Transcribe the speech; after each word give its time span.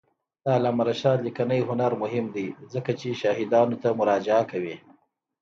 د 0.43 0.45
علامه 0.57 0.83
رشاد 0.89 1.19
لیکنی 1.27 1.59
هنر 1.69 1.91
مهم 2.03 2.25
دی 2.35 2.47
ځکه 2.73 2.91
چې 2.99 3.19
شاهدانو 3.21 3.75
ته 3.83 3.89
مراجعه 3.99 4.43
کوي. 4.51 4.75